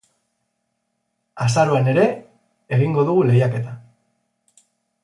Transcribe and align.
Azaroan 1.47 1.91
ere 1.93 2.07
egingo 2.79 3.07
dugu 3.11 3.29
lehiaketa. 3.31 3.79